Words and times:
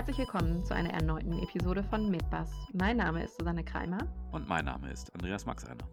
Herzlich 0.00 0.16
willkommen 0.16 0.64
zu 0.64 0.74
einer 0.74 0.94
erneuten 0.94 1.38
Episode 1.40 1.84
von 1.84 2.10
Mitbass. 2.10 2.50
Mein 2.72 2.96
Name 2.96 3.22
ist 3.22 3.36
Susanne 3.36 3.62
Kreimer. 3.62 3.98
Und 4.32 4.48
mein 4.48 4.64
Name 4.64 4.90
ist 4.90 5.14
Andreas 5.14 5.44
Maxeiner. 5.44 5.86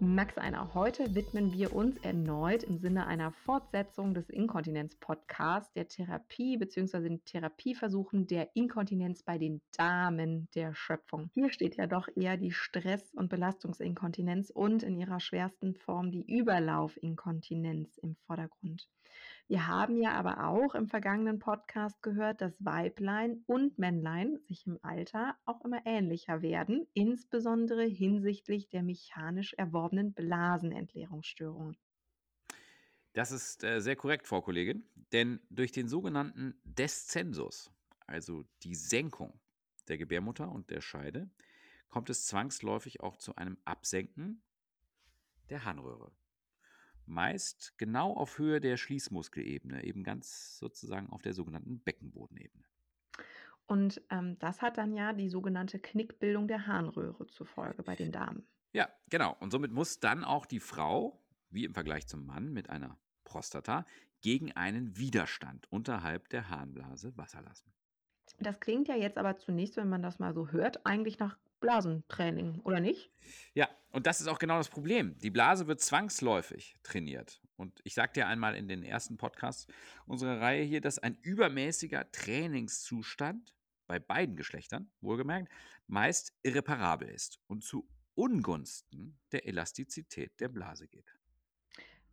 Max 0.00 0.36
Einer, 0.36 0.74
heute 0.74 1.14
widmen 1.14 1.52
wir 1.52 1.72
uns 1.72 1.96
erneut 1.98 2.64
im 2.64 2.78
Sinne 2.78 3.06
einer 3.06 3.30
Fortsetzung 3.30 4.14
des 4.14 4.30
Inkontinenz-Podcasts 4.30 5.72
der 5.74 5.86
Therapie 5.86 6.56
bzw. 6.56 7.02
den 7.02 7.24
Therapieversuchen 7.24 8.26
der 8.26 8.50
Inkontinenz 8.56 9.22
bei 9.22 9.38
den 9.38 9.62
Damen 9.76 10.48
der 10.56 10.74
Schöpfung. 10.74 11.30
Hier 11.32 11.52
steht 11.52 11.76
ja 11.76 11.86
doch 11.86 12.08
eher 12.16 12.36
die 12.36 12.50
Stress- 12.50 13.14
und 13.14 13.28
Belastungsinkontinenz 13.28 14.50
und 14.50 14.82
in 14.82 14.98
ihrer 14.98 15.20
schwersten 15.20 15.76
Form 15.76 16.10
die 16.10 16.24
Überlaufinkontinenz 16.26 17.96
im 17.98 18.16
Vordergrund. 18.26 18.88
Wir 19.48 19.68
haben 19.68 19.96
ja 19.96 20.12
aber 20.12 20.48
auch 20.48 20.74
im 20.74 20.88
vergangenen 20.88 21.38
Podcast 21.38 22.02
gehört, 22.02 22.40
dass 22.40 22.52
Weiblein 22.58 23.44
und 23.46 23.78
Männlein 23.78 24.40
sich 24.40 24.66
im 24.66 24.80
Alter 24.82 25.36
auch 25.44 25.64
immer 25.64 25.86
ähnlicher 25.86 26.42
werden, 26.42 26.88
insbesondere 26.94 27.84
hinsichtlich 27.84 28.68
der 28.68 28.82
mechanisch 28.82 29.54
erworbenen 29.54 30.14
Blasenentleerungsstörungen. 30.14 31.76
Das 33.12 33.30
ist 33.30 33.62
äh, 33.62 33.80
sehr 33.80 33.94
korrekt, 33.94 34.26
Frau 34.26 34.42
Kollegin, 34.42 34.84
denn 35.12 35.38
durch 35.48 35.70
den 35.70 35.88
sogenannten 35.88 36.60
Deszensus, 36.64 37.70
also 38.06 38.44
die 38.64 38.74
Senkung 38.74 39.38
der 39.86 39.96
Gebärmutter 39.96 40.50
und 40.50 40.70
der 40.70 40.80
Scheide, 40.80 41.30
kommt 41.88 42.10
es 42.10 42.26
zwangsläufig 42.26 43.00
auch 43.00 43.16
zu 43.16 43.36
einem 43.36 43.58
Absenken 43.64 44.42
der 45.50 45.64
Harnröhre 45.64 46.10
meist 47.06 47.76
genau 47.78 48.12
auf 48.14 48.38
Höhe 48.38 48.60
der 48.60 48.76
Schließmuskelebene, 48.76 49.84
eben 49.84 50.02
ganz 50.02 50.58
sozusagen 50.58 51.10
auf 51.10 51.22
der 51.22 51.34
sogenannten 51.34 51.80
Beckenbodenebene. 51.80 52.64
Und 53.66 54.00
ähm, 54.10 54.38
das 54.38 54.62
hat 54.62 54.78
dann 54.78 54.92
ja 54.92 55.12
die 55.12 55.28
sogenannte 55.28 55.78
Knickbildung 55.78 56.46
der 56.46 56.66
Harnröhre 56.66 57.26
zur 57.26 57.46
Folge 57.46 57.82
bei 57.82 57.96
den 57.96 58.12
Damen. 58.12 58.46
Ja, 58.72 58.88
genau. 59.08 59.36
Und 59.40 59.50
somit 59.50 59.72
muss 59.72 60.00
dann 60.00 60.24
auch 60.24 60.46
die 60.46 60.60
Frau, 60.60 61.20
wie 61.50 61.64
im 61.64 61.74
Vergleich 61.74 62.06
zum 62.06 62.26
Mann 62.26 62.52
mit 62.52 62.70
einer 62.70 62.98
Prostata, 63.24 63.86
gegen 64.20 64.52
einen 64.52 64.96
Widerstand 64.96 65.70
unterhalb 65.70 66.28
der 66.28 66.48
Harnblase 66.48 67.16
Wasser 67.16 67.42
lassen. 67.42 67.72
Das 68.38 68.60
klingt 68.60 68.88
ja 68.88 68.96
jetzt 68.96 69.18
aber 69.18 69.38
zunächst, 69.38 69.76
wenn 69.76 69.88
man 69.88 70.02
das 70.02 70.18
mal 70.18 70.34
so 70.34 70.48
hört, 70.48 70.84
eigentlich 70.84 71.18
nach 71.18 71.38
Blasentraining, 71.66 72.60
oder 72.60 72.78
nicht? 72.78 73.10
Ja, 73.54 73.68
und 73.90 74.06
das 74.06 74.20
ist 74.20 74.28
auch 74.28 74.38
genau 74.38 74.58
das 74.58 74.68
Problem. 74.68 75.18
Die 75.18 75.30
Blase 75.30 75.66
wird 75.66 75.80
zwangsläufig 75.80 76.76
trainiert. 76.84 77.42
Und 77.56 77.80
ich 77.82 77.94
sagte 77.94 78.20
ja 78.20 78.28
einmal 78.28 78.54
in 78.54 78.68
den 78.68 78.84
ersten 78.84 79.16
Podcasts 79.16 79.66
unserer 80.06 80.40
Reihe 80.40 80.62
hier, 80.62 80.80
dass 80.80 81.00
ein 81.00 81.16
übermäßiger 81.22 82.08
Trainingszustand 82.12 83.52
bei 83.88 83.98
beiden 83.98 84.36
Geschlechtern, 84.36 84.92
wohlgemerkt, 85.00 85.50
meist 85.88 86.32
irreparabel 86.44 87.08
ist 87.08 87.40
und 87.48 87.64
zu 87.64 87.88
Ungunsten 88.14 89.18
der 89.32 89.48
Elastizität 89.48 90.38
der 90.38 90.48
Blase 90.48 90.86
geht. 90.86 91.12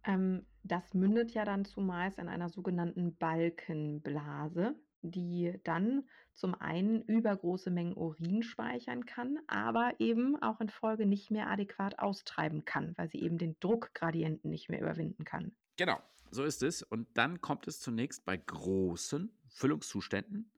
Ähm, 0.03 0.47
das 0.63 0.95
mündet 0.95 1.31
ja 1.31 1.45
dann 1.45 1.63
zumeist 1.63 2.17
in 2.17 2.27
einer 2.27 2.49
sogenannten 2.49 3.15
Balkenblase 3.17 4.75
die 5.11 5.59
dann 5.63 6.07
zum 6.33 6.55
einen 6.55 7.03
übergroße 7.03 7.69
Mengen 7.69 7.95
Urin 7.95 8.41
speichern 8.43 9.05
kann, 9.05 9.39
aber 9.47 9.93
eben 9.99 10.41
auch 10.41 10.59
in 10.61 10.69
Folge 10.69 11.05
nicht 11.05 11.29
mehr 11.29 11.49
adäquat 11.49 11.99
austreiben 11.99 12.65
kann, 12.65 12.97
weil 12.97 13.09
sie 13.09 13.21
eben 13.21 13.37
den 13.37 13.55
Druckgradienten 13.59 14.49
nicht 14.49 14.69
mehr 14.69 14.81
überwinden 14.81 15.25
kann. 15.25 15.55
Genau, 15.77 15.99
so 16.31 16.43
ist 16.43 16.63
es. 16.63 16.81
Und 16.81 17.07
dann 17.15 17.41
kommt 17.41 17.67
es 17.67 17.79
zunächst 17.79 18.25
bei 18.25 18.37
großen 18.37 19.31
Füllungszuständen 19.49 20.51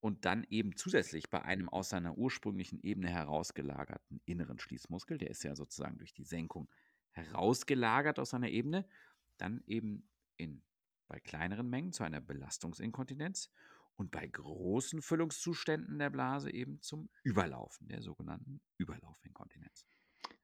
und 0.00 0.24
dann 0.24 0.46
eben 0.50 0.76
zusätzlich 0.76 1.30
bei 1.30 1.42
einem 1.42 1.68
aus 1.68 1.88
seiner 1.88 2.16
ursprünglichen 2.16 2.80
Ebene 2.82 3.08
herausgelagerten 3.08 4.20
inneren 4.24 4.58
Schließmuskel, 4.58 5.18
der 5.18 5.30
ist 5.30 5.42
ja 5.42 5.56
sozusagen 5.56 5.98
durch 5.98 6.12
die 6.12 6.24
Senkung 6.24 6.68
herausgelagert 7.10 8.18
aus 8.18 8.30
seiner 8.30 8.50
Ebene, 8.50 8.86
dann 9.38 9.64
eben 9.66 10.08
in 10.36 10.62
bei 11.08 11.20
kleineren 11.20 11.68
Mengen 11.68 11.92
zu 11.92 12.04
einer 12.04 12.20
Belastungsinkontinenz 12.20 13.50
und 13.96 14.10
bei 14.10 14.26
großen 14.26 15.02
Füllungszuständen 15.02 15.98
der 15.98 16.10
Blase 16.10 16.52
eben 16.52 16.80
zum 16.80 17.08
Überlaufen, 17.22 17.88
der 17.88 18.02
sogenannten 18.02 18.60
Überlaufinkontinenz. 18.78 19.86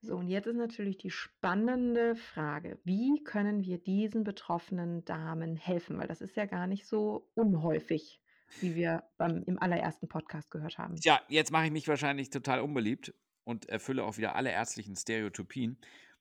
So, 0.01 0.17
und 0.17 0.27
jetzt 0.27 0.47
ist 0.47 0.57
natürlich 0.57 0.97
die 0.97 1.11
spannende 1.11 2.15
Frage, 2.15 2.79
wie 2.83 3.23
können 3.23 3.63
wir 3.63 3.77
diesen 3.77 4.23
betroffenen 4.23 5.05
Damen 5.05 5.55
helfen? 5.55 5.97
Weil 5.97 6.07
das 6.07 6.21
ist 6.21 6.35
ja 6.35 6.45
gar 6.45 6.67
nicht 6.67 6.85
so 6.85 7.29
unhäufig, 7.35 8.21
wie 8.59 8.75
wir 8.75 9.03
beim, 9.17 9.43
im 9.43 9.57
allerersten 9.59 10.09
Podcast 10.09 10.51
gehört 10.51 10.77
haben. 10.77 10.95
Ja, 11.03 11.21
jetzt 11.29 11.51
mache 11.51 11.65
ich 11.65 11.71
mich 11.71 11.87
wahrscheinlich 11.87 12.29
total 12.29 12.59
unbeliebt 12.59 13.13
und 13.45 13.69
erfülle 13.69 14.03
auch 14.03 14.17
wieder 14.17 14.35
alle 14.35 14.51
ärztlichen 14.51 14.95
Stereotypien 14.95 15.77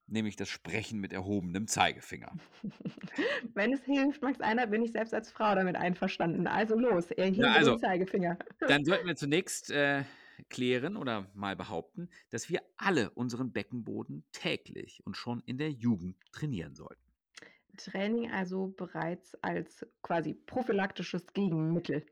nämlich 0.07 0.37
das 0.37 0.49
Sprechen 0.49 1.01
mit 1.01 1.13
erhobenem 1.13 1.67
Zeigefinger. 1.67 2.33
Wenn 3.55 3.73
es 3.73 3.85
hilft, 3.85 4.23
Max 4.23 4.41
Einer, 4.41 4.67
bin 4.67 4.83
ich 4.83 4.93
selbst 4.93 5.15
als 5.15 5.31
Frau 5.31 5.55
damit 5.55 5.77
einverstanden. 5.77 6.47
Also 6.47 6.79
los, 6.79 7.11
erhebe 7.11 7.47
ja, 7.47 7.53
also, 7.53 7.73
den 7.73 7.81
Zeigefinger. 7.81 8.39
Dann 8.61 8.85
sollten 8.85 9.07
wir 9.07 9.17
zunächst 9.17 9.71
äh, 9.71 10.05
klären 10.49 10.97
oder 10.97 11.31
mal 11.35 11.57
behaupten, 11.57 12.09
dass 12.31 12.49
wir 12.49 12.63
alle 12.77 13.11
unseren 13.11 13.53
Beckenboden 13.53 14.25
täglich 14.33 15.03
und 15.05 15.17
schon 15.17 15.43
in 15.47 15.59
der 15.59 15.71
Jugend 15.71 16.17
trainieren 16.33 16.75
sollten. 16.75 17.01
Training 17.77 18.31
also 18.31 18.69
bereits 18.77 19.35
als 19.37 19.87
quasi 20.03 20.35
prophylaktisches 20.35 21.33
Gegenmittel. 21.33 22.05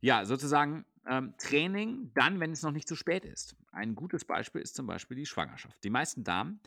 Ja, 0.00 0.24
sozusagen 0.24 0.84
ähm, 1.06 1.34
Training 1.38 2.10
dann, 2.14 2.40
wenn 2.40 2.52
es 2.52 2.62
noch 2.62 2.72
nicht 2.72 2.88
zu 2.88 2.96
spät 2.96 3.24
ist. 3.24 3.56
Ein 3.72 3.94
gutes 3.94 4.24
Beispiel 4.24 4.62
ist 4.62 4.74
zum 4.74 4.86
Beispiel 4.86 5.16
die 5.16 5.26
Schwangerschaft. 5.26 5.82
Die 5.84 5.90
meisten 5.90 6.24
Damen 6.24 6.60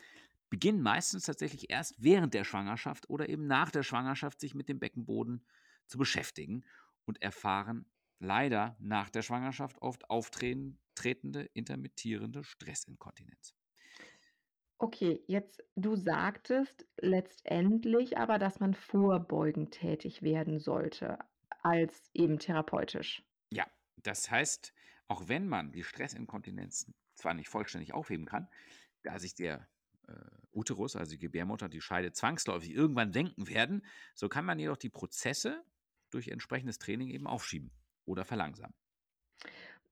beginnen 0.50 0.82
meistens 0.82 1.24
tatsächlich 1.24 1.70
erst 1.70 1.94
während 1.98 2.34
der 2.34 2.44
Schwangerschaft 2.44 3.08
oder 3.10 3.28
eben 3.28 3.46
nach 3.46 3.70
der 3.70 3.82
Schwangerschaft 3.82 4.40
sich 4.40 4.54
mit 4.54 4.68
dem 4.68 4.78
Beckenboden 4.78 5.46
zu 5.86 5.98
beschäftigen 5.98 6.64
und 7.04 7.22
erfahren 7.22 7.86
leider 8.18 8.76
nach 8.80 9.10
der 9.10 9.22
Schwangerschaft 9.22 9.80
oft 9.80 10.10
auftretende 10.10 11.44
intermittierende 11.54 12.44
Stressinkontinenz. 12.44 13.54
Okay, 14.80 15.22
jetzt 15.26 15.62
du 15.76 15.94
sagtest 15.96 16.86
letztendlich 17.00 18.18
aber, 18.18 18.38
dass 18.38 18.60
man 18.60 18.74
vorbeugend 18.74 19.72
tätig 19.72 20.22
werden 20.22 20.58
sollte, 20.58 21.18
als 21.62 22.10
eben 22.14 22.38
therapeutisch. 22.38 23.24
Ja, 23.52 23.66
das 23.96 24.30
heißt, 24.30 24.74
auch 25.08 25.28
wenn 25.28 25.48
man 25.48 25.72
die 25.72 25.84
Stressinkontinenz 25.84 26.92
zwar 27.14 27.34
nicht 27.34 27.48
vollständig 27.48 27.92
aufheben 27.94 28.26
kann, 28.26 28.48
da 29.02 29.18
sich 29.18 29.34
der 29.34 29.68
Uterus, 30.52 30.96
also 30.96 31.12
die 31.12 31.18
Gebärmutter, 31.18 31.68
die 31.68 31.80
Scheide 31.80 32.12
zwangsläufig 32.12 32.70
irgendwann 32.70 33.12
senken 33.12 33.48
werden, 33.48 33.84
so 34.14 34.28
kann 34.28 34.44
man 34.44 34.58
jedoch 34.58 34.76
die 34.76 34.88
Prozesse 34.88 35.62
durch 36.10 36.28
entsprechendes 36.28 36.78
Training 36.78 37.10
eben 37.10 37.26
aufschieben 37.26 37.70
oder 38.04 38.24
verlangsamen. 38.24 38.74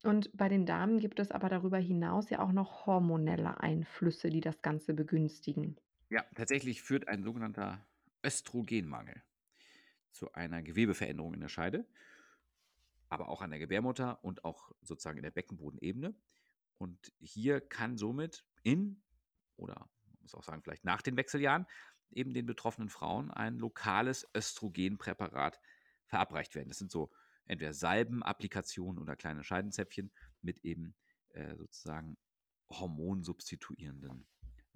Und 0.02 0.30
bei 0.36 0.48
den 0.48 0.66
Damen 0.66 0.98
gibt 0.98 1.18
es 1.20 1.30
aber 1.30 1.48
darüber 1.48 1.78
hinaus 1.78 2.30
ja 2.30 2.40
auch 2.40 2.52
noch 2.52 2.86
hormonelle 2.86 3.60
Einflüsse, 3.60 4.30
die 4.30 4.40
das 4.40 4.62
Ganze 4.62 4.94
begünstigen. 4.94 5.76
Ja, 6.10 6.24
tatsächlich 6.34 6.82
führt 6.82 7.08
ein 7.08 7.22
sogenannter 7.22 7.84
Östrogenmangel 8.24 9.22
zu 10.12 10.32
einer 10.32 10.62
Gewebeveränderung 10.62 11.34
in 11.34 11.40
der 11.40 11.48
Scheide, 11.48 11.86
aber 13.08 13.28
auch 13.28 13.42
an 13.42 13.50
der 13.50 13.58
Gebärmutter 13.58 14.22
und 14.24 14.44
auch 14.44 14.72
sozusagen 14.82 15.18
in 15.18 15.24
der 15.24 15.30
Beckenbodenebene. 15.30 16.14
Und 16.78 17.12
hier 17.18 17.60
kann 17.60 17.96
somit 17.96 18.44
in 18.62 19.02
oder 19.56 19.88
muss 20.26 20.34
auch 20.34 20.44
sagen, 20.44 20.62
vielleicht 20.62 20.84
nach 20.84 21.02
den 21.02 21.16
Wechseljahren, 21.16 21.66
eben 22.10 22.34
den 22.34 22.46
betroffenen 22.46 22.88
Frauen 22.88 23.30
ein 23.30 23.58
lokales 23.58 24.26
Östrogenpräparat 24.34 25.60
verabreicht 26.06 26.54
werden. 26.54 26.68
Das 26.68 26.78
sind 26.78 26.90
so 26.90 27.10
entweder 27.46 27.72
Salbenapplikationen 27.72 29.00
oder 29.00 29.16
kleine 29.16 29.44
Scheidenzäpfchen 29.44 30.12
mit 30.42 30.64
eben 30.64 30.94
äh, 31.30 31.56
sozusagen 31.56 32.16
hormonsubstituierenden 32.70 34.26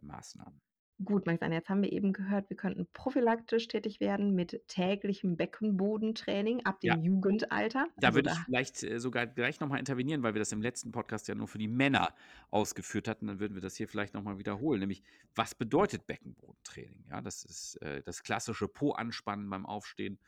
Maßnahmen. 0.01 0.61
Gut, 1.03 1.25
Maxine, 1.25 1.55
jetzt 1.55 1.71
haben 1.71 1.83
wir 1.83 1.93
eben 1.93 2.13
gehört, 2.13 2.51
wir 2.51 2.59
könnten 2.59 2.87
prophylaktisch 2.93 3.69
tätig 3.69 4.01
werden 4.01 4.35
mit 4.35 4.61
täglichem 4.69 5.37
Beckenbodentraining 5.37 6.67
ab 6.67 6.81
dem 6.81 6.89
ja. 6.89 6.97
Jugendalter. 6.97 7.87
Da 7.97 8.09
also 8.09 8.19
würde 8.19 8.31
da 8.31 8.37
ich 8.37 8.45
vielleicht 8.45 8.83
äh, 8.83 9.01
sogar 9.01 9.27
gleich 9.27 9.61
nochmal 9.61 9.79
intervenieren, 9.79 10.23
weil 10.23 10.35
wir 10.35 10.41
das 10.41 10.53
im 10.53 10.61
letzten 10.61 10.93
Podcast 10.93 11.27
ja 11.29 11.35
nur 11.35 11.49
für 11.49 11.57
die 11.57 11.69
Männer 11.69 12.15
ausgeführt 12.51 13.09
hatten. 13.09 13.29
Dann 13.29 13.41
würden 13.41 13.55
wir 13.55 13.63
das 13.63 13.77
hier 13.77 13.89
vielleicht 13.89 14.13
nochmal 14.13 14.39
wiederholen. 14.39 14.81
Nämlich, 14.81 15.03
was 15.35 15.55
bedeutet 15.55 16.07
Beckenbodentraining? 16.07 17.07
Ja, 17.09 17.23
das 17.23 17.45
ist 17.45 17.77
äh, 17.77 18.03
das 18.03 18.23
klassische 18.23 18.69
Po-Anspannen 18.69 19.49
beim 19.49 19.65
Aufstehen. 19.65 20.19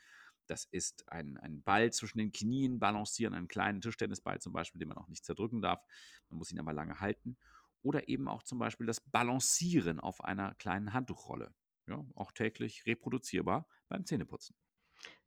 Das 0.47 0.65
ist 0.65 1.07
ein, 1.13 1.37
ein 1.37 1.63
Ball 1.63 1.93
zwischen 1.93 2.19
den 2.19 2.33
Knien 2.33 2.79
balancieren, 2.79 3.35
einen 3.35 3.49
kleinen 3.49 3.83
Tischtennisball 3.83 4.41
zum 4.41 4.55
Beispiel, 4.55 4.79
den 4.79 4.89
man 4.89 4.99
auch 4.99 5.09
nicht 5.09 5.25
zerdrücken 5.25 5.61
darf. 5.61 5.85
Man 6.31 6.39
muss 6.39 6.51
ihn 6.51 6.59
aber 6.59 6.73
lange 6.73 7.01
halten 7.01 7.37
oder 7.83 8.09
eben 8.09 8.29
auch 8.29 8.43
zum 8.43 8.59
Beispiel 8.59 8.87
das 8.87 9.01
Balancieren 9.01 10.01
auf 10.01 10.23
einer 10.25 10.55
kleinen 10.55 10.93
Handtuchrolle. 10.93 11.55
Ja, 11.89 12.05
auch 12.15 12.33
täglich 12.33 12.87
reproduzierbar 12.87 13.69
beim 13.89 14.07
Zähneputzen. 14.07 14.57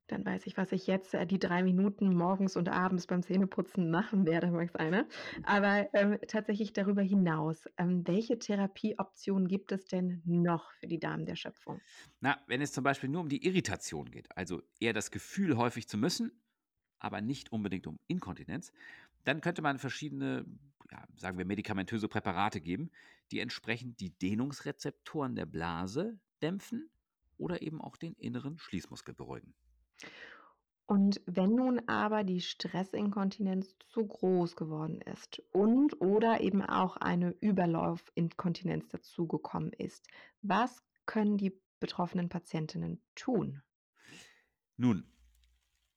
Dann 0.08 0.24
weiß 0.24 0.46
ich, 0.46 0.56
was 0.56 0.70
ich 0.72 0.86
jetzt, 0.86 1.14
äh, 1.14 1.26
die 1.26 1.38
3 1.40 1.62
Minuten 1.64 2.14
morgens 2.14 2.56
und 2.56 2.68
abends 2.68 3.06
beim 3.08 3.22
Zähneputzen 3.22 3.90
machen 3.90 4.24
werde, 4.26 4.50
Max 4.52 4.74
Eine. 4.76 5.08
Aber, 5.42 5.88
ähm, 5.94 6.18
tatsächlich 6.28 6.72
darüber 6.72 7.02
hinaus, 7.02 7.64
ähm, 7.76 8.06
welche 8.06 8.38
Therapieoptionen 8.38 9.48
gibt 9.48 9.72
es 9.72 9.86
denn 9.86 10.22
noch 10.24 10.70
für 10.72 10.86
die 10.86 11.00
Damen 11.00 11.26
der 11.26 11.34
Schöpfung? 11.36 11.82
Na, 12.20 12.42
wenn 12.46 12.60
es 12.60 12.72
zum 12.72 12.84
Beispiel 12.84 13.08
nur 13.08 13.20
um 13.22 13.28
die 13.28 13.44
Irritation 13.46 14.10
geht, 14.10 14.36
also 14.36 14.62
eher 14.80 14.92
das 14.92 15.10
Gefühl, 15.10 15.56
häufig 15.56 15.88
zu 15.88 15.98
müssen, 15.98 16.42
aber 16.98 17.20
nicht 17.20 17.52
unbedingt 17.52 17.86
um 17.86 18.00
Inkontinenz, 18.06 18.72
dann 19.24 19.40
könnte 19.40 19.62
man 19.62 19.78
verschiedene, 19.78 20.46
ja, 20.96 21.06
sagen 21.16 21.38
wir, 21.38 21.44
medikamentöse 21.44 22.08
Präparate 22.08 22.60
geben, 22.60 22.90
die 23.30 23.40
entsprechend 23.40 24.00
die 24.00 24.10
Dehnungsrezeptoren 24.10 25.34
der 25.34 25.46
Blase 25.46 26.18
dämpfen 26.42 26.90
oder 27.38 27.62
eben 27.62 27.80
auch 27.80 27.96
den 27.96 28.14
inneren 28.14 28.58
Schließmuskel 28.58 29.14
beruhigen. 29.14 29.54
Und 30.86 31.20
wenn 31.26 31.54
nun 31.54 31.80
aber 31.88 32.22
die 32.22 32.40
Stressinkontinenz 32.40 33.76
zu 33.88 34.06
groß 34.06 34.54
geworden 34.54 35.00
ist 35.00 35.42
und 35.50 36.00
oder 36.00 36.40
eben 36.40 36.62
auch 36.62 36.96
eine 36.96 37.30
Überlaufinkontinenz 37.40 38.88
dazugekommen 38.88 39.72
ist, 39.72 40.06
was 40.42 40.84
können 41.04 41.38
die 41.38 41.60
betroffenen 41.80 42.28
Patientinnen 42.28 43.02
tun? 43.16 43.62
Nun, 44.76 45.04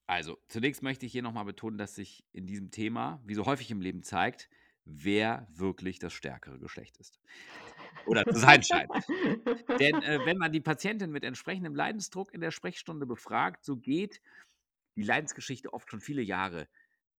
also 0.08 0.40
zunächst 0.48 0.82
möchte 0.82 1.06
ich 1.06 1.12
hier 1.12 1.22
nochmal 1.22 1.46
betonen, 1.46 1.78
dass 1.78 1.94
sich 1.94 2.26
in 2.32 2.48
diesem 2.48 2.72
Thema, 2.72 3.22
wie 3.24 3.36
so 3.36 3.46
häufig 3.46 3.70
im 3.70 3.82
Leben 3.82 4.02
zeigt, 4.02 4.50
wer 4.86 5.48
wirklich 5.52 6.00
das 6.00 6.14
stärkere 6.14 6.60
Geschlecht 6.60 6.98
ist. 6.98 7.20
Oder 8.06 8.26
zu 8.26 8.40
sein 8.40 8.64
scheint. 8.64 8.90
Denn 9.80 10.02
äh, 10.02 10.26
wenn 10.26 10.38
man 10.38 10.52
die 10.52 10.62
Patientin 10.62 11.12
mit 11.12 11.24
entsprechendem 11.24 11.76
Leidensdruck 11.76 12.34
in 12.34 12.42
der 12.42 12.52
Sprechstunde 12.52 13.06
befragt, 13.06 13.64
so 13.64 13.78
geht 13.78 14.22
die 14.96 15.04
Leidensgeschichte 15.04 15.74
oft 15.74 15.90
schon 15.90 16.02
viele 16.02 16.22
Jahre, 16.22 16.68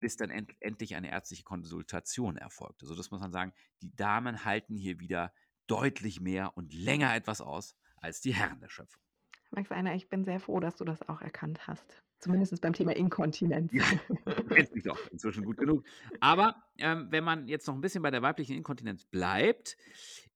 bis 0.01 0.17
dann 0.17 0.31
end 0.31 0.55
endlich 0.61 0.97
eine 0.97 1.11
ärztliche 1.11 1.45
Konsultation 1.45 2.37
erfolgt. 2.37 2.83
Also 2.83 2.95
das 2.95 3.11
muss 3.11 3.21
man 3.21 3.33
sagen, 3.33 3.53
die 3.83 3.95
Damen 3.95 4.45
halten 4.45 4.77
hier 4.77 5.01
wieder 5.01 5.33
deutlich 5.67 6.21
mehr 6.21 6.57
und 6.57 6.75
länger 6.75 7.15
etwas 7.15 7.41
aus 7.41 7.77
als 7.97 8.21
die 8.21 8.35
Herren 8.35 8.61
der 8.61 8.69
Schöpfung. 8.69 9.03
Max 9.51 9.71
Einer, 9.71 9.95
ich 9.95 10.09
bin 10.09 10.25
sehr 10.25 10.41
froh, 10.41 10.61
dass 10.61 10.77
du 10.77 10.85
das 10.85 11.09
auch 11.09 11.21
erkannt 11.21 11.67
hast. 11.67 12.03
Zumindest 12.21 12.61
beim 12.61 12.75
Thema 12.75 12.95
Inkontinenz. 12.95 13.73
Ja, 13.73 13.85
du 14.27 14.45
kennst 14.55 14.75
mich 14.75 14.85
doch 14.85 14.99
inzwischen 15.11 15.45
gut 15.45 15.57
genug. 15.57 15.85
Aber 16.21 16.63
ähm, 16.79 17.09
wenn 17.11 17.25
man 17.25 17.49
jetzt 17.49 17.67
noch 17.67 17.75
ein 17.75 17.81
bisschen 17.81 18.03
bei 18.03 18.11
der 18.11 18.21
weiblichen 18.21 18.55
Inkontinenz 18.57 19.05
bleibt, 19.07 19.77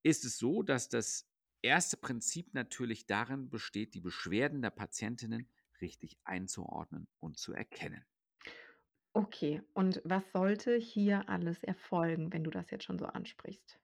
ist 0.01 0.25
es 0.25 0.37
so, 0.39 0.63
dass 0.63 0.89
das 0.89 1.27
erste 1.61 1.97
Prinzip 1.97 2.53
natürlich 2.53 3.05
darin 3.05 3.49
besteht, 3.49 3.93
die 3.93 4.01
Beschwerden 4.01 4.61
der 4.61 4.71
Patientinnen 4.71 5.47
richtig 5.79 6.17
einzuordnen 6.23 7.07
und 7.19 7.37
zu 7.37 7.53
erkennen. 7.53 8.03
Okay, 9.13 9.61
und 9.73 10.01
was 10.03 10.23
sollte 10.31 10.75
hier 10.75 11.29
alles 11.29 11.63
erfolgen, 11.63 12.33
wenn 12.33 12.43
du 12.43 12.51
das 12.51 12.69
jetzt 12.71 12.83
schon 12.83 12.99
so 12.99 13.05
ansprichst? 13.05 13.79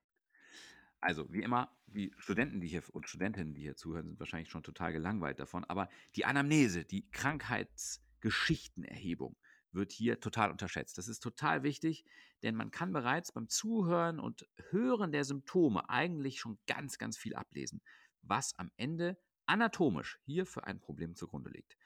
Also, 1.02 1.30
wie 1.32 1.42
immer, 1.42 1.70
die 1.86 2.14
Studenten, 2.16 2.60
die 2.60 2.68
hier 2.68 2.84
und 2.92 3.08
Studentinnen, 3.08 3.54
die 3.54 3.62
hier 3.62 3.74
zuhören, 3.74 4.06
sind 4.06 4.20
wahrscheinlich 4.20 4.50
schon 4.50 4.62
total 4.62 4.92
gelangweilt 4.92 5.40
davon, 5.40 5.64
aber 5.64 5.88
die 6.14 6.24
Anamnese, 6.24 6.84
die 6.84 7.10
Krankheitsgeschichtenerhebung 7.10 9.36
wird 9.72 9.90
hier 9.90 10.20
total 10.20 10.52
unterschätzt. 10.52 10.98
Das 10.98 11.08
ist 11.08 11.18
total 11.18 11.64
wichtig, 11.64 12.04
denn 12.44 12.54
man 12.54 12.70
kann 12.70 12.92
bereits 12.92 13.32
beim 13.32 13.48
Zuhören 13.48 14.20
und 14.20 14.48
Hören 14.70 15.10
der 15.10 15.24
Symptome 15.24 15.88
eigentlich 15.88 16.38
schon 16.38 16.60
ganz, 16.68 16.98
ganz 16.98 17.18
viel 17.18 17.34
ablesen, 17.34 17.82
was 18.22 18.56
am 18.56 18.70
Ende 18.76 19.18
anatomisch 19.46 20.20
hier 20.24 20.46
für 20.46 20.62
ein 20.64 20.78
Problem 20.78 21.16
zugrunde 21.16 21.50
liegt. 21.50 21.76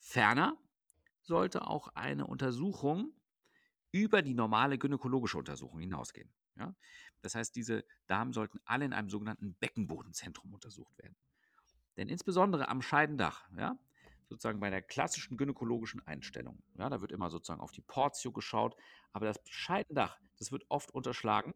Ferner 0.00 0.60
sollte 1.22 1.68
auch 1.68 1.86
eine 1.94 2.26
Untersuchung 2.26 3.12
über 3.92 4.22
die 4.22 4.34
normale 4.34 4.76
gynäkologische 4.76 5.38
Untersuchung 5.38 5.78
hinausgehen. 5.78 6.32
Ja? 6.56 6.74
Das 7.22 7.34
heißt, 7.34 7.54
diese 7.56 7.84
Damen 8.06 8.32
sollten 8.32 8.60
alle 8.64 8.84
in 8.84 8.92
einem 8.92 9.10
sogenannten 9.10 9.54
Beckenbodenzentrum 9.54 10.52
untersucht 10.54 10.96
werden. 10.98 11.16
Denn 11.96 12.08
insbesondere 12.08 12.68
am 12.68 12.82
Scheidendach, 12.82 13.48
ja, 13.56 13.78
sozusagen 14.28 14.60
bei 14.60 14.70
der 14.70 14.82
klassischen 14.82 15.36
gynäkologischen 15.36 16.06
Einstellung, 16.06 16.62
ja, 16.78 16.88
da 16.88 17.00
wird 17.00 17.12
immer 17.12 17.30
sozusagen 17.30 17.60
auf 17.60 17.72
die 17.72 17.80
Portio 17.80 18.32
geschaut, 18.32 18.76
aber 19.12 19.26
das 19.26 19.40
Scheidendach, 19.48 20.18
das 20.38 20.52
wird 20.52 20.64
oft 20.68 20.90
unterschlagen. 20.92 21.54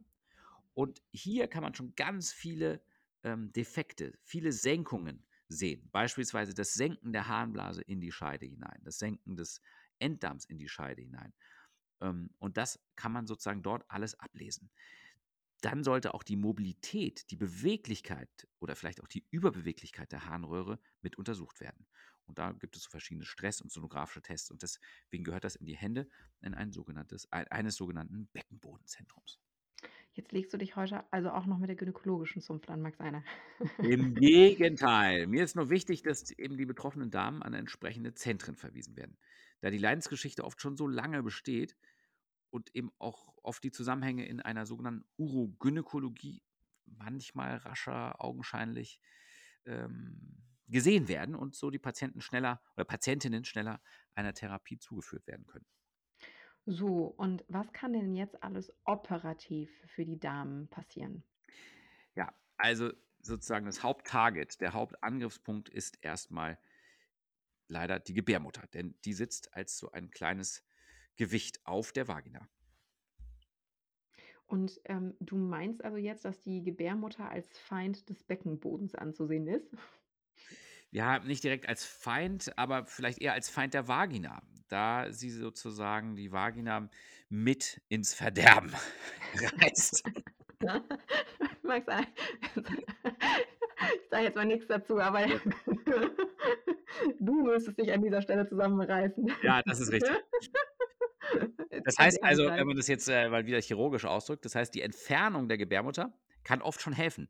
Und 0.74 1.02
hier 1.12 1.48
kann 1.48 1.62
man 1.62 1.74
schon 1.74 1.94
ganz 1.94 2.32
viele 2.32 2.82
ähm, 3.22 3.52
Defekte, 3.52 4.18
viele 4.22 4.52
Senkungen 4.52 5.26
sehen. 5.48 5.88
Beispielsweise 5.90 6.54
das 6.54 6.74
Senken 6.74 7.12
der 7.12 7.26
Harnblase 7.28 7.82
in 7.82 8.00
die 8.00 8.12
Scheide 8.12 8.46
hinein, 8.46 8.80
das 8.84 8.98
Senken 8.98 9.36
des 9.36 9.60
Enddarms 9.98 10.44
in 10.44 10.58
die 10.58 10.68
Scheide 10.68 11.02
hinein. 11.02 11.34
Ähm, 12.00 12.30
und 12.38 12.56
das 12.56 12.80
kann 12.96 13.12
man 13.12 13.26
sozusagen 13.26 13.62
dort 13.62 13.84
alles 13.88 14.18
ablesen. 14.18 14.70
Dann 15.60 15.84
sollte 15.84 16.14
auch 16.14 16.22
die 16.22 16.36
Mobilität, 16.36 17.30
die 17.30 17.36
Beweglichkeit 17.36 18.48
oder 18.60 18.76
vielleicht 18.76 19.02
auch 19.02 19.08
die 19.08 19.26
Überbeweglichkeit 19.30 20.12
der 20.12 20.26
Harnröhre 20.26 20.78
mit 21.02 21.16
untersucht 21.16 21.60
werden. 21.60 21.86
Und 22.24 22.38
da 22.38 22.52
gibt 22.52 22.76
es 22.76 22.84
so 22.84 22.90
verschiedene 22.90 23.24
Stress- 23.24 23.60
und 23.60 23.72
sonografische 23.72 24.22
Tests. 24.22 24.50
Und 24.50 24.62
deswegen 24.62 25.24
gehört 25.24 25.44
das 25.44 25.56
in 25.56 25.66
die 25.66 25.76
Hände 25.76 26.08
in 26.40 26.54
ein 26.54 26.72
sogenanntes, 26.72 27.30
eines 27.32 27.74
sogenannten 27.74 28.28
Beckenbodenzentrums. 28.32 29.40
Jetzt 30.12 30.32
legst 30.32 30.52
du 30.52 30.56
dich 30.56 30.76
heute 30.76 31.04
also 31.12 31.30
auch 31.30 31.46
noch 31.46 31.58
mit 31.58 31.68
der 31.68 31.76
gynäkologischen 31.76 32.42
Zunft 32.42 32.68
an, 32.68 32.82
Max 32.82 32.98
Einer. 33.00 33.24
Im 33.78 34.14
Gegenteil. 34.14 35.26
Mir 35.26 35.44
ist 35.44 35.56
nur 35.56 35.70
wichtig, 35.70 36.02
dass 36.02 36.30
eben 36.32 36.56
die 36.56 36.66
betroffenen 36.66 37.10
Damen 37.10 37.42
an 37.42 37.54
entsprechende 37.54 38.12
Zentren 38.14 38.56
verwiesen 38.56 38.96
werden. 38.96 39.16
Da 39.60 39.70
die 39.70 39.78
Leidensgeschichte 39.78 40.44
oft 40.44 40.60
schon 40.60 40.76
so 40.76 40.88
lange 40.88 41.22
besteht, 41.22 41.76
und 42.50 42.74
eben 42.74 42.92
auch 42.98 43.34
oft 43.42 43.62
die 43.64 43.70
Zusammenhänge 43.72 44.26
in 44.26 44.40
einer 44.40 44.66
sogenannten 44.66 45.04
Urogynäkologie 45.16 46.42
manchmal 46.86 47.56
rascher 47.56 48.22
augenscheinlich 48.22 49.00
ähm, 49.66 50.42
gesehen 50.68 51.08
werden 51.08 51.34
und 51.34 51.54
so 51.54 51.70
die 51.70 51.78
Patienten 51.78 52.20
schneller 52.20 52.62
oder 52.76 52.84
Patientinnen 52.84 53.44
schneller 53.44 53.80
einer 54.14 54.34
Therapie 54.34 54.78
zugeführt 54.78 55.26
werden 55.26 55.46
können. 55.46 55.66
So, 56.64 57.04
und 57.04 57.44
was 57.48 57.70
kann 57.72 57.92
denn 57.92 58.14
jetzt 58.14 58.42
alles 58.42 58.72
operativ 58.84 59.70
für 59.86 60.06
die 60.06 60.18
Damen 60.18 60.68
passieren? 60.68 61.24
Ja, 62.14 62.32
also 62.56 62.92
sozusagen 63.20 63.66
das 63.66 63.82
Haupttarget, 63.82 64.60
der 64.60 64.72
Hauptangriffspunkt 64.72 65.68
ist 65.68 65.98
erstmal 66.02 66.58
leider 67.68 68.00
die 68.00 68.14
Gebärmutter, 68.14 68.66
denn 68.68 68.98
die 69.04 69.12
sitzt 69.12 69.54
als 69.54 69.78
so 69.78 69.92
ein 69.92 70.10
kleines 70.10 70.64
Gewicht 71.16 71.60
auf 71.64 71.92
der 71.92 72.08
Vagina. 72.08 72.48
Und 74.46 74.80
ähm, 74.86 75.14
du 75.20 75.36
meinst 75.36 75.84
also 75.84 75.96
jetzt, 75.96 76.24
dass 76.24 76.40
die 76.40 76.62
Gebärmutter 76.62 77.30
als 77.30 77.56
Feind 77.56 78.08
des 78.08 78.24
Beckenbodens 78.24 78.96
anzusehen 78.96 79.46
ist? 79.46 79.70
Ja, 80.90 81.20
nicht 81.20 81.44
direkt 81.44 81.68
als 81.68 81.84
Feind, 81.84 82.58
aber 82.58 82.84
vielleicht 82.86 83.20
eher 83.20 83.34
als 83.34 83.48
Feind 83.48 83.74
der 83.74 83.86
Vagina, 83.86 84.42
da 84.68 85.12
sie 85.12 85.30
sozusagen 85.30 86.16
die 86.16 86.32
Vagina 86.32 86.90
mit 87.28 87.80
ins 87.88 88.12
Verderben 88.12 88.74
reißt. 89.60 90.02
Max, 91.62 91.86
ich 93.94 94.10
sage 94.10 94.24
jetzt 94.24 94.34
mal 94.36 94.44
nichts 94.44 94.66
dazu, 94.66 94.98
aber 94.98 95.26
ja. 95.26 95.38
du 97.20 97.42
müsstest 97.42 97.78
dich 97.78 97.92
an 97.92 98.02
dieser 98.02 98.20
Stelle 98.20 98.46
zusammenreißen. 98.48 99.32
Ja, 99.42 99.62
das 99.62 99.80
ist 99.80 99.92
richtig. 99.92 100.10
Das 101.84 101.98
heißt 101.98 102.22
also, 102.22 102.44
wenn 102.46 102.66
man 102.66 102.76
das 102.76 102.88
jetzt 102.88 103.08
äh, 103.08 103.28
mal 103.28 103.46
wieder 103.46 103.60
chirurgisch 103.60 104.04
ausdrückt, 104.04 104.44
das 104.44 104.54
heißt, 104.54 104.74
die 104.74 104.82
Entfernung 104.82 105.48
der 105.48 105.58
Gebärmutter 105.58 106.12
kann 106.44 106.62
oft 106.62 106.80
schon 106.80 106.92
helfen. 106.92 107.28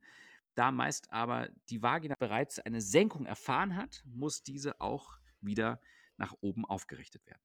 Da 0.54 0.72
meist 0.72 1.12
aber 1.12 1.48
die 1.68 1.82
Vagina 1.82 2.14
bereits 2.18 2.58
eine 2.58 2.80
Senkung 2.80 3.26
erfahren 3.26 3.76
hat, 3.76 4.02
muss 4.04 4.42
diese 4.42 4.80
auch 4.80 5.18
wieder 5.40 5.80
nach 6.16 6.34
oben 6.40 6.64
aufgerichtet 6.64 7.26
werden. 7.26 7.40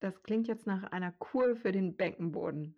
Das 0.00 0.22
klingt 0.22 0.46
jetzt 0.48 0.66
nach 0.66 0.84
einer 0.84 1.12
Kur 1.12 1.56
für 1.56 1.72
den 1.72 1.96
Beckenboden. 1.96 2.76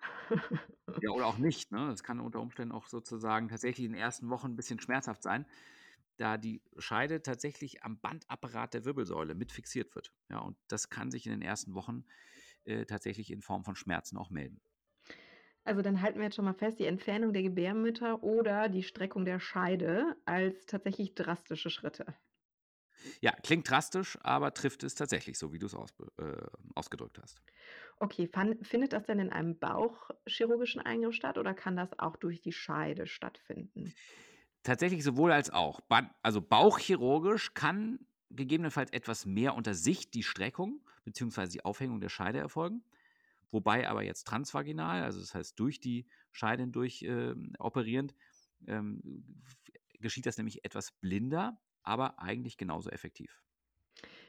ja, 1.03 1.11
oder 1.11 1.27
auch 1.27 1.39
nicht. 1.39 1.73
Ne? 1.73 1.89
Das 1.89 2.05
kann 2.05 2.21
unter 2.21 2.41
Umständen 2.41 2.73
auch 2.73 2.87
sozusagen 2.87 3.49
tatsächlich 3.49 3.87
in 3.87 3.93
den 3.93 4.01
ersten 4.01 4.31
Wochen 4.31 4.47
ein 4.49 4.57
bisschen 4.57 4.79
schmerzhaft 4.79 5.23
sein, 5.23 5.45
da 6.19 6.39
die 6.39 6.63
Scheide 6.79 7.23
tatsächlich 7.23 7.83
am 7.83 7.99
Bandapparat 7.99 8.75
der 8.75 8.85
Wirbelsäule 8.85 9.35
mit 9.35 9.53
fixiert 9.53 9.95
wird. 9.95 10.13
Ja, 10.31 10.39
und 10.39 10.57
das 10.69 10.89
kann 10.89 11.11
sich 11.11 11.27
in 11.27 11.33
den 11.33 11.43
ersten 11.43 11.75
Wochen 11.75 12.05
äh, 12.67 12.85
tatsächlich 12.87 13.31
in 13.31 13.43
Form 13.43 13.65
von 13.65 13.77
Schmerzen 13.77 14.17
auch 14.19 14.31
melden. 14.31 14.61
Also 15.65 15.83
dann 15.83 16.01
halten 16.01 16.19
wir 16.19 16.25
jetzt 16.25 16.37
schon 16.37 16.45
mal 16.47 16.55
fest, 16.55 16.79
die 16.79 16.87
Entfernung 16.87 17.33
der 17.35 17.43
Gebärmütter 17.43 18.23
oder 18.23 18.69
die 18.71 18.83
Streckung 18.83 19.25
der 19.27 19.39
Scheide 19.41 20.17
als 20.25 20.65
tatsächlich 20.67 21.15
drastische 21.15 21.69
Schritte. 21.71 22.07
Ja, 23.21 23.33
klingt 23.43 23.69
drastisch, 23.71 24.19
aber 24.23 24.55
trifft 24.55 24.83
es 24.83 24.95
tatsächlich 24.95 25.39
so, 25.39 25.53
wie 25.53 25.59
du 25.59 25.67
es 25.67 25.75
aus, 25.75 25.91
äh, 26.19 26.47
ausgedrückt 26.75 27.19
hast. 27.21 27.43
Okay, 27.99 28.27
fan, 28.27 28.63
findet 28.65 28.93
das 28.95 29.05
denn 29.05 29.19
in 29.19 29.31
einem 29.31 29.59
bauchchirurgischen 29.59 30.81
Eingriff 30.81 31.15
statt 31.15 31.37
oder 31.39 31.53
kann 31.55 31.77
das 31.77 31.99
auch 31.99 32.17
durch 32.17 32.41
die 32.41 32.53
Scheide 32.53 33.07
stattfinden? 33.07 33.97
Tatsächlich 34.63 35.05
sowohl 35.05 35.31
als 35.33 35.51
auch. 35.51 35.81
Also 36.23 36.41
bauchchirurgisch 36.41 37.55
kann 37.55 38.01
gegebenenfalls 38.31 38.93
etwas 38.93 39.27
mehr 39.27 39.55
unter 39.55 39.75
Sicht 39.75 40.15
die 40.15 40.23
Streckung 40.23 40.81
bzw. 41.05 41.49
die 41.49 41.65
Aufhängung 41.65 42.01
der 42.01 42.09
Scheide 42.09 42.39
erfolgen. 42.39 42.83
Wobei 43.51 43.89
aber 43.89 44.03
jetzt 44.03 44.27
transvaginal, 44.27 45.03
also 45.03 45.21
das 45.21 45.35
heißt 45.35 45.59
durch 45.59 45.81
die 45.81 46.07
Scheide 46.33 46.63
hindurch 46.63 47.03
äh, 47.03 47.35
operierend, 47.59 48.15
ähm, 48.67 49.25
geschieht 50.01 50.27
das 50.27 50.37
nämlich 50.37 50.65
etwas 50.65 50.93
blinder, 50.93 51.59
aber 51.83 52.19
eigentlich 52.19 52.57
genauso 52.57 52.91
effektiv. 52.91 53.43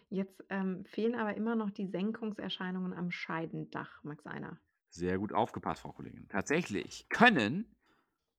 Jetzt 0.09 0.43
ähm, 0.49 0.85
fehlen 0.85 1.15
aber 1.15 1.35
immer 1.35 1.55
noch 1.55 1.71
die 1.71 1.87
Senkungserscheinungen 1.87 2.93
am 2.93 3.11
Scheidendach, 3.11 4.03
Max 4.03 4.25
Einer. 4.25 4.59
Sehr 4.89 5.17
gut 5.17 5.33
aufgepasst, 5.33 5.81
Frau 5.81 5.91
Kollegin. 5.91 6.27
Tatsächlich 6.29 7.09
können 7.09 7.75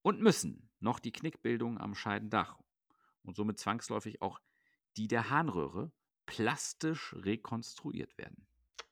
und 0.02 0.20
müssen 0.22 0.70
noch 0.80 0.98
die 0.98 1.12
Knickbildungen 1.12 1.78
am 1.78 1.94
Scheidendach 1.94 2.58
und 3.22 3.36
somit 3.36 3.58
zwangsläufig 3.58 4.22
auch 4.22 4.40
die 4.96 5.08
der 5.08 5.30
Harnröhre 5.30 5.92
plastisch 6.26 7.14
rekonstruiert 7.18 8.16
werden. 8.18 8.46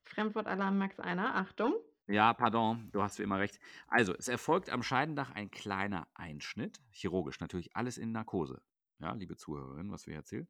Fremdwortalarm 0.05 0.79
Max 0.79 0.99
Einer, 1.01 1.35
Achtung. 1.35 1.75
Ja, 2.09 2.33
pardon, 2.33 2.89
du 2.93 3.03
hast 3.03 3.19
wie 3.19 3.25
immer 3.25 3.39
recht. 3.39 3.59
Also, 3.89 4.15
es 4.15 4.29
erfolgt 4.29 4.71
am 4.71 4.83
Scheidendach 4.83 5.33
ein 5.33 5.51
kleiner 5.51 6.07
Einschnitt, 6.15 6.81
chirurgisch 6.91 7.41
natürlich 7.41 7.75
alles 7.75 7.99
in 7.99 8.13
Narkose. 8.13 8.63
Ja, 9.01 9.13
liebe 9.13 9.37
Zuhörerinnen, 9.37 9.91
was 9.91 10.07
wir 10.07 10.15
erzählen. 10.15 10.49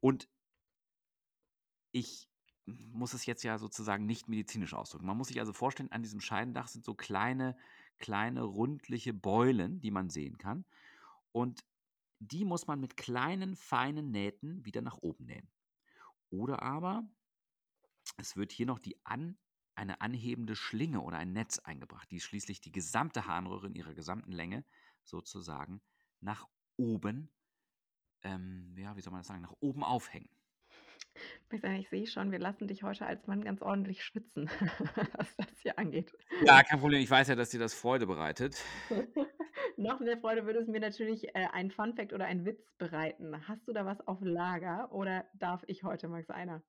Und 0.00 0.28
ich 1.92 2.28
muss 2.66 3.14
es 3.14 3.26
jetzt 3.26 3.42
ja 3.42 3.58
sozusagen 3.58 4.06
nicht 4.06 4.28
medizinisch 4.28 4.74
ausdrücken. 4.74 5.06
Man 5.06 5.16
muss 5.16 5.28
sich 5.28 5.40
also 5.40 5.52
vorstellen, 5.52 5.90
an 5.90 6.02
diesem 6.02 6.20
Scheidendach 6.20 6.68
sind 6.68 6.84
so 6.84 6.94
kleine, 6.94 7.56
kleine 7.98 8.42
rundliche 8.42 9.12
Beulen, 9.12 9.80
die 9.80 9.90
man 9.90 10.10
sehen 10.10 10.38
kann. 10.38 10.64
Und 11.32 11.64
die 12.20 12.44
muss 12.44 12.66
man 12.66 12.80
mit 12.80 12.96
kleinen, 12.96 13.56
feinen 13.56 14.10
Nähten 14.10 14.64
wieder 14.64 14.82
nach 14.82 14.98
oben 14.98 15.24
nähen. 15.26 15.50
Oder 16.30 16.62
aber 16.62 17.02
es 18.18 18.36
wird 18.36 18.52
hier 18.52 18.66
noch 18.66 18.78
die 18.78 19.04
an, 19.04 19.38
eine 19.74 20.00
anhebende 20.00 20.54
Schlinge 20.54 21.00
oder 21.00 21.16
ein 21.18 21.32
Netz 21.32 21.58
eingebracht, 21.58 22.10
die 22.10 22.20
schließlich 22.20 22.60
die 22.60 22.72
gesamte 22.72 23.26
Harnröhre 23.26 23.66
in 23.68 23.74
ihrer 23.74 23.94
gesamten 23.94 24.32
Länge 24.32 24.64
sozusagen 25.04 25.80
nach 26.20 26.46
oben, 26.76 27.34
ähm, 28.22 28.76
ja, 28.78 28.96
wie 28.96 29.00
soll 29.00 29.12
man 29.12 29.20
das 29.20 29.28
sagen, 29.28 29.42
nach 29.42 29.56
oben 29.60 29.84
aufhängen. 29.84 30.30
Ich 31.52 31.88
sehe 31.88 32.06
schon, 32.06 32.30
wir 32.30 32.38
lassen 32.38 32.68
dich 32.68 32.84
heute 32.84 33.06
als 33.06 33.26
Mann 33.26 33.42
ganz 33.42 33.60
ordentlich 33.60 34.04
schwitzen, 34.04 34.48
was 35.16 35.36
das 35.36 35.48
hier 35.62 35.78
angeht. 35.78 36.12
Ja, 36.44 36.62
kein 36.62 36.78
Problem. 36.78 37.00
Ich 37.00 37.10
weiß 37.10 37.26
ja, 37.28 37.34
dass 37.34 37.50
dir 37.50 37.58
das 37.58 37.74
Freude 37.74 38.06
bereitet. 38.06 38.62
Noch 39.76 39.98
mehr 39.98 40.18
Freude 40.18 40.46
würde 40.46 40.60
es 40.60 40.68
mir 40.68 40.80
natürlich 40.80 41.34
äh, 41.34 41.48
ein 41.52 41.70
Funfact 41.70 42.12
oder 42.12 42.26
ein 42.26 42.44
Witz 42.44 42.72
bereiten. 42.78 43.48
Hast 43.48 43.66
du 43.66 43.72
da 43.72 43.84
was 43.84 44.06
auf 44.06 44.18
Lager 44.20 44.92
oder 44.92 45.24
darf 45.34 45.64
ich 45.66 45.82
heute, 45.82 46.06
Max, 46.06 46.30
einer? 46.30 46.62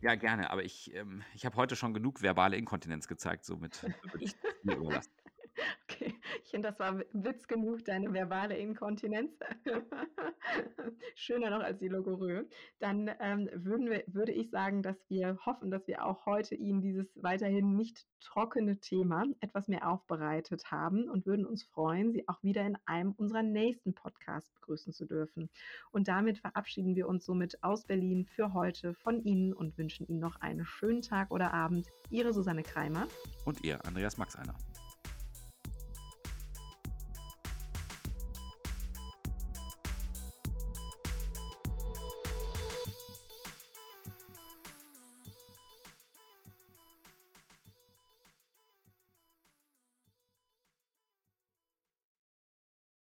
Ja, 0.00 0.14
gerne, 0.14 0.50
aber 0.50 0.64
ich, 0.64 0.94
ähm, 0.94 1.22
ich 1.34 1.46
habe 1.46 1.56
heute 1.56 1.76
schon 1.76 1.94
genug 1.94 2.22
verbale 2.22 2.56
Inkontinenz 2.56 3.08
gezeigt, 3.08 3.44
somit 3.44 3.82
würde 3.82 4.24
ich 4.24 4.32
es 4.32 4.62
dir 4.62 4.76
überlassen. 4.76 5.12
Okay, 6.00 6.14
ich 6.44 6.50
finde, 6.50 6.68
das 6.68 6.78
war 6.78 6.98
Witz 7.12 7.46
genug, 7.46 7.84
deine 7.84 8.12
verbale 8.12 8.56
Inkontinenz. 8.56 9.32
Schöner 11.14 11.50
noch 11.50 11.60
als 11.60 11.78
die 11.78 11.88
Logorö. 11.88 12.44
Dann 12.78 13.10
ähm, 13.20 13.50
würden 13.52 13.90
wir, 13.90 14.04
würde 14.06 14.32
ich 14.32 14.50
sagen, 14.50 14.82
dass 14.82 14.96
wir 15.08 15.38
hoffen, 15.44 15.70
dass 15.70 15.86
wir 15.86 16.04
auch 16.04 16.24
heute 16.24 16.54
Ihnen 16.54 16.80
dieses 16.80 17.06
weiterhin 17.16 17.76
nicht 17.76 18.06
trockene 18.20 18.78
Thema 18.80 19.24
etwas 19.40 19.68
mehr 19.68 19.90
aufbereitet 19.90 20.70
haben 20.70 21.08
und 21.10 21.26
würden 21.26 21.44
uns 21.44 21.64
freuen, 21.64 22.12
Sie 22.12 22.26
auch 22.28 22.42
wieder 22.42 22.64
in 22.64 22.78
einem 22.86 23.12
unserer 23.12 23.42
nächsten 23.42 23.94
Podcasts 23.94 24.50
begrüßen 24.54 24.92
zu 24.92 25.04
dürfen. 25.04 25.50
Und 25.90 26.08
damit 26.08 26.38
verabschieden 26.38 26.96
wir 26.96 27.08
uns 27.08 27.26
somit 27.26 27.62
aus 27.62 27.84
Berlin 27.84 28.24
für 28.24 28.54
heute 28.54 28.94
von 28.94 29.22
Ihnen 29.22 29.52
und 29.52 29.76
wünschen 29.76 30.06
Ihnen 30.06 30.20
noch 30.20 30.36
einen 30.36 30.64
schönen 30.64 31.02
Tag 31.02 31.30
oder 31.30 31.52
Abend. 31.52 31.86
Ihre 32.08 32.32
Susanne 32.32 32.62
Kreimer 32.62 33.06
und 33.44 33.62
ihr, 33.64 33.84
Andreas 33.84 34.16
Max 34.16 34.36
einer. 34.36 34.54